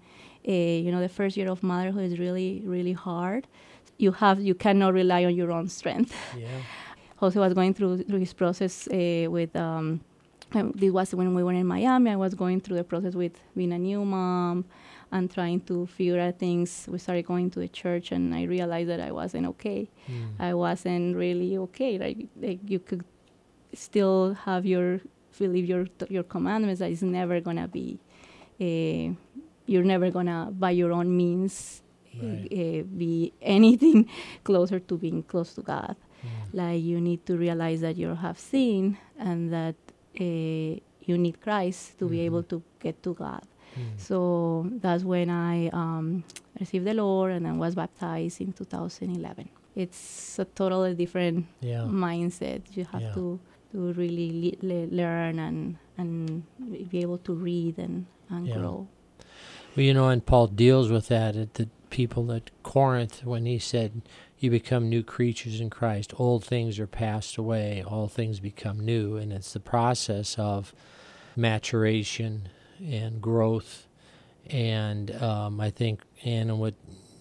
Uh, 0.48 0.52
you 0.52 0.92
know, 0.92 1.02
the 1.02 1.10
first 1.10 1.36
year 1.38 1.50
of 1.50 1.64
motherhood 1.64 2.06
is 2.12 2.20
really, 2.20 2.62
really 2.66 2.94
hard. 2.94 3.48
You 3.98 4.12
have, 4.12 4.40
you 4.40 4.54
cannot 4.56 4.94
rely 4.94 5.26
on 5.26 5.36
your 5.36 5.52
own 5.52 5.68
strength. 5.68 6.14
Yeah. 6.38 6.48
Jose 7.18 7.40
was 7.40 7.54
going 7.54 7.74
through 7.74 8.04
through 8.04 8.20
his 8.20 8.34
process 8.34 8.88
uh, 8.88 9.28
with. 9.30 9.56
Um, 9.56 10.02
um, 10.54 10.72
this 10.76 10.92
was 10.92 11.14
when 11.14 11.36
we 11.36 11.44
were 11.44 11.52
in 11.52 11.68
Miami. 11.68 12.10
I 12.12 12.16
was 12.16 12.34
going 12.34 12.62
through 12.62 12.78
the 12.78 12.84
process 12.86 13.16
with 13.16 13.34
being 13.56 13.74
a 13.74 13.78
new 13.78 14.06
mom 14.06 14.64
and 15.12 15.30
trying 15.30 15.60
to 15.62 15.86
figure 15.88 16.20
out 16.22 16.40
things. 16.40 16.88
We 16.90 17.00
started 17.00 17.26
going 17.26 17.52
to 17.52 17.60
the 17.60 17.68
church, 17.68 18.14
and 18.14 18.34
I 18.34 18.44
realized 18.44 18.88
that 18.90 19.02
I 19.02 19.12
wasn't 19.12 19.46
okay. 19.48 19.90
Mm. 20.10 20.30
I 20.40 20.54
wasn't 20.54 21.18
really 21.18 21.58
okay. 21.58 21.98
Like, 21.98 22.28
like 22.40 22.60
you 22.66 22.80
could 22.80 23.04
still 23.74 24.36
have 24.46 24.66
your 24.66 25.02
believe 25.38 25.66
your 25.66 25.88
your 26.10 26.24
commandments. 26.24 26.80
That 26.80 26.92
is 26.92 27.04
never 27.04 27.42
gonna 27.42 27.68
be. 27.68 28.00
Uh, 28.60 29.14
you're 29.66 29.84
never 29.84 30.10
gonna 30.12 30.50
by 30.58 30.72
your 30.72 30.92
own 30.94 31.16
means 31.16 31.82
Right. 32.20 32.48
uh, 32.52 32.84
be 32.98 33.32
anything 33.42 34.10
closer 34.44 34.80
to 34.80 34.98
being 34.98 35.22
close 35.24 35.54
to 35.54 35.62
God. 35.62 35.96
Like 36.62 36.82
you 36.92 37.00
need 37.10 37.22
to 37.30 37.34
realize 37.38 37.80
that 37.82 37.96
you 38.02 38.10
have 38.26 38.38
sin 38.54 38.98
and 39.28 39.40
that 39.58 39.76
uh, 40.20 40.24
you 41.10 41.16
need 41.26 41.36
Christ 41.46 41.82
to 42.00 42.06
be 42.14 42.18
Mhm. 42.18 42.28
able 42.30 42.44
to 42.52 42.58
get 42.86 42.96
to 43.04 43.12
God. 43.14 43.44
Mm. 43.76 43.98
So 44.08 44.18
that's 44.84 45.04
when 45.14 45.30
I 45.30 45.70
um, 45.82 46.24
received 46.60 46.86
the 46.86 46.94
Lord 47.04 47.30
and 47.36 47.46
then 47.46 47.56
was 47.66 47.76
baptized 47.76 48.42
in 48.42 48.52
2011. 48.54 49.50
It's 49.76 50.40
a 50.40 50.46
totally 50.46 50.96
different 50.96 51.46
Yeah. 51.62 51.86
mindset. 52.08 52.62
You 52.78 52.86
have 52.94 53.02
Yeah. 53.04 53.14
to 53.18 53.40
to 53.72 53.80
really 54.02 54.30
le- 54.62 54.68
le- 54.70 54.90
learn 55.02 55.36
and 55.48 55.76
and 56.00 56.44
be 56.92 56.98
able 57.06 57.20
to 57.30 57.34
read 57.48 57.76
and 57.86 58.06
and 58.30 58.48
Yeah. 58.48 58.58
grow. 58.58 58.78
Well, 59.76 59.86
you 59.86 59.94
know, 59.94 60.08
and 60.10 60.22
Paul 60.26 60.48
deals 60.48 60.88
with 60.90 61.08
that 61.10 61.36
at 61.36 61.54
the 61.60 61.68
people 61.90 62.32
at 62.38 62.50
Corinth 62.64 63.24
when 63.32 63.46
he 63.46 63.60
said, 63.60 63.92
You 64.40 64.52
become 64.52 64.88
new 64.88 65.02
creatures 65.02 65.60
in 65.60 65.70
Christ. 65.70 66.14
Old 66.18 66.44
things 66.44 66.80
are 66.80 66.88
passed 66.88 67.38
away, 67.38 67.84
all 67.86 68.08
things 68.08 68.40
become 68.40 68.80
new. 68.80 69.18
And 69.18 69.34
it's 69.34 69.54
the 69.54 69.60
process 69.60 70.38
of 70.38 70.74
maturation 71.36 72.50
and 72.80 73.22
growth. 73.22 73.88
And 74.50 75.16
um, 75.22 75.60
I 75.60 75.72
think, 75.72 76.02
Anna, 76.24 76.56
what 76.56 76.76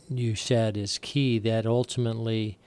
you 0.09 0.35
said 0.35 0.77
is 0.77 0.99
key 0.99 1.39
that 1.41 1.67
ultimately 1.67 2.59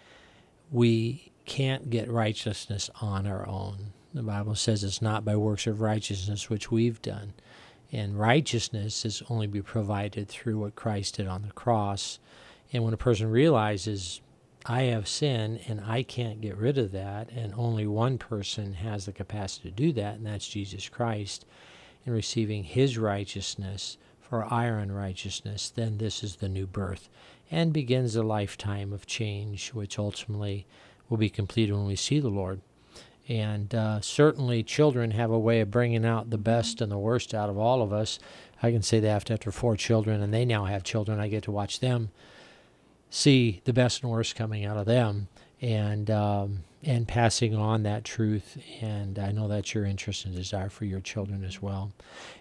we 0.72 1.32
can't 1.46 1.90
get 1.90 2.10
righteousness 2.10 2.90
on 3.02 3.28
our 3.28 3.48
own. 3.48 3.94
The 4.14 4.24
Bible 4.24 4.56
says 4.56 4.84
it's 4.84 5.02
not 5.02 5.24
by 5.24 5.36
works 5.36 5.68
of 5.68 5.82
righteousness 5.82 6.50
which 6.50 6.72
we've 6.72 7.02
done. 7.02 7.34
And 7.92 8.20
righteousness 8.20 9.06
is 9.06 9.24
only 9.30 9.48
be 9.48 9.62
provided 9.62 10.28
through 10.28 10.60
what 10.60 10.76
Christ 10.76 11.18
did 11.18 11.28
on 11.28 11.44
the 11.44 11.54
cross. 11.54 12.20
And 12.72 12.84
when 12.84 12.94
a 12.94 12.98
person 12.98 13.30
realizes, 13.30 14.22
I 14.66 14.84
have 14.84 15.08
sin 15.08 15.60
and 15.68 15.82
I 15.82 16.04
can't 16.04 16.42
get 16.42 16.58
rid 16.58 16.78
of 16.78 16.92
that, 16.92 17.30
and 17.32 17.54
only 17.56 17.88
one 17.88 18.18
person 18.18 18.74
has 18.74 19.06
the 19.06 19.12
capacity 19.12 19.70
to 19.70 19.76
do 19.76 19.92
that, 19.94 20.16
and 20.16 20.26
that's 20.26 20.48
Jesus 20.48 20.90
Christ, 20.90 21.46
and 22.06 22.14
receiving 22.14 22.64
his 22.64 22.98
righteousness 22.98 23.98
for 24.20 24.44
our 24.46 24.78
unrighteousness, 24.78 25.70
then 25.72 25.98
this 25.98 26.24
is 26.24 26.36
the 26.36 26.50
new 26.50 26.68
birth 26.68 27.10
and 27.52 27.74
begins 27.74 28.16
a 28.16 28.24
lifetime 28.24 28.94
of 28.94 29.08
change, 29.08 29.70
which 29.70 29.98
ultimately 29.98 30.66
will 31.10 31.18
be 31.18 31.30
completed 31.30 31.74
when 31.74 31.86
we 31.86 31.96
see 31.96 32.20
the 32.20 32.30
Lord. 32.30 32.62
And 33.28 33.74
uh, 33.74 34.02
certainly, 34.02 34.64
children 34.64 35.12
have 35.12 35.32
a 35.32 35.40
way 35.40 35.62
of 35.62 35.72
bringing 35.72 36.06
out 36.06 36.30
the 36.30 36.38
best 36.38 36.82
and 36.82 36.92
the 36.92 36.98
worst 36.98 37.34
out 37.34 37.50
of 37.50 37.58
all 37.58 37.82
of 37.82 37.94
us. 37.94 38.20
I 38.62 38.72
can 38.72 38.82
say 38.82 39.00
that 39.00 39.32
after 39.32 39.52
four 39.52 39.76
children, 39.76 40.22
and 40.22 40.34
they 40.34 40.46
now 40.46 40.66
have 40.66 40.84
children. 40.84 41.20
I 41.20 41.28
get 41.28 41.44
to 41.44 41.52
watch 41.52 41.80
them 41.80 42.10
see 43.10 43.62
the 43.66 43.74
best 43.74 44.04
and 44.04 44.12
worst 44.12 44.36
coming 44.36 44.66
out 44.66 44.78
of 44.78 44.86
them, 44.86 45.28
and 45.62 46.10
um, 46.10 46.64
and 46.84 47.08
passing 47.08 47.56
on 47.56 47.84
that 47.84 48.04
truth. 48.04 48.58
And 48.82 49.20
I 49.20 49.32
know 49.32 49.48
that's 49.48 49.74
your 49.74 49.86
interest 49.86 50.26
and 50.26 50.36
desire 50.36 50.70
for 50.70 50.86
your 50.86 51.02
children 51.02 51.44
as 51.44 51.62
well. 51.62 51.92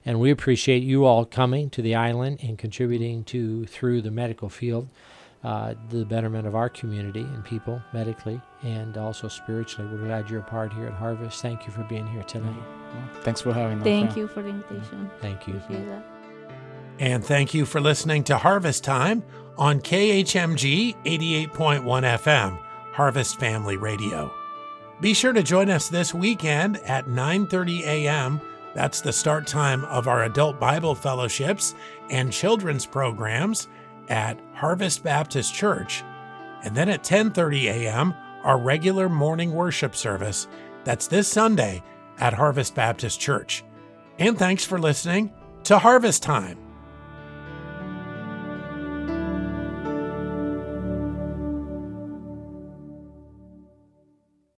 And 0.05 0.21
we 0.21 0.31
appreciate 0.31 0.83
you 0.83 1.05
all 1.05 1.25
coming 1.25 1.71
to 1.71 1.83
the 1.83 1.95
island 1.95 2.39
and 2.43 2.57
contributing 2.59 3.25
to 3.25 3.67
through 3.67 4.03
the 4.03 4.11
medical 4.11 4.49
field. 4.49 4.89
Uh, 5.45 5.75
the 5.91 6.05
betterment 6.05 6.49
of 6.49 6.57
our 6.57 6.69
community 6.69 7.21
and 7.21 7.45
people 7.45 7.81
medically 7.93 8.41
and 8.63 8.99
also 8.99 9.29
spiritually. 9.29 9.89
We're 9.89 10.05
glad 10.05 10.29
you're 10.29 10.41
a 10.41 10.43
part 10.43 10.73
here 10.73 10.87
at 10.87 10.95
Harvest. 10.95 11.41
Thank 11.41 11.65
you 11.65 11.73
for 11.73 11.85
being 11.85 12.09
here 12.09 12.25
today. 12.25 12.45
Well, 12.45 13.23
thanks 13.23 13.43
for 13.43 13.53
having 13.53 13.79
us. 13.79 13.85
Thank 13.85 14.17
you 14.17 14.27
for 14.27 14.43
the 14.43 14.49
invitation. 14.49 15.09
Thank 15.21 15.47
you. 15.47 15.63
And 16.99 17.25
thank 17.25 17.55
you 17.55 17.65
for 17.67 17.81
listening 17.81 18.25
to 18.25 18.39
Harvest 18.39 18.83
Time 18.83 19.23
on 19.59 19.81
KHMG 19.81 20.95
88.1 21.05 21.83
FM, 21.83 22.59
Harvest 22.93 23.39
Family 23.41 23.77
Radio. 23.77 24.33
Be 25.01 25.15
sure 25.15 25.33
to 25.33 25.43
join 25.43 25.69
us 25.69 25.89
this 25.89 26.15
weekend 26.15 26.79
at 26.79 27.07
9:30 27.07 27.83
a.m. 27.83 28.41
That's 28.75 29.01
the 29.01 29.13
start 29.13 29.47
time 29.47 29.85
of 29.87 30.09
our 30.09 30.25
adult 30.25 30.61
Bible 30.61 30.95
fellowships 30.95 31.75
and 32.11 32.33
children's 32.33 32.87
programs 32.87 33.69
at 34.09 34.41
Harvest 34.55 35.03
Baptist 35.03 35.55
Church. 35.55 36.03
And 36.65 36.75
then 36.75 36.89
at 36.89 37.03
10:30 37.03 37.65
a.m., 37.65 38.15
our 38.45 38.59
regular 38.59 39.09
morning 39.09 39.53
worship 39.53 39.95
service. 39.95 40.49
That's 40.85 41.07
this 41.07 41.29
Sunday 41.29 41.83
at 42.19 42.33
Harvest 42.33 42.75
Baptist 42.75 43.21
Church. 43.21 43.65
And 44.19 44.39
thanks 44.39 44.65
for 44.65 44.79
listening 44.79 45.33
to 45.65 45.79
Harvest 45.79 46.23
Time. 46.23 46.68